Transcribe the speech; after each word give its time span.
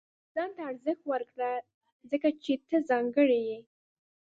•ځان 0.33 0.49
ته 0.55 0.61
ارزښت 0.69 1.03
ورکړه، 1.07 1.51
ځکه 2.09 2.29
چې 2.43 2.53
ته 2.67 2.77
ځانګړی 2.89 3.39
یې. 3.49 3.59